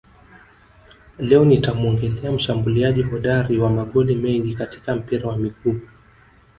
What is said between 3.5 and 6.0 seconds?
wa magoli mengi katika mpira wa miguu